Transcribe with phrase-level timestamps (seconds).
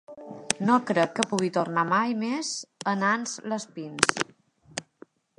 [0.67, 2.49] No crec que pugui tornar mai més
[2.93, 4.19] a Nans-les-Pins.